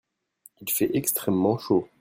Il 0.61 0.71
fait 0.71 0.89
extrêmement 0.97 1.59
chaud. 1.59 1.87